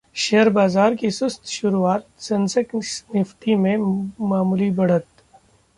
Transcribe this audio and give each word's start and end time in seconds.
share 0.15 0.49
बाजार 0.49 0.95
की 0.95 1.11
सुस्त 1.11 1.45
शुरुआत, 1.47 2.05
सेंसेक्स-निफ्टी 2.19 3.55
में 3.55 3.77
मामूली 4.29 4.71
बढ़त 4.71 5.05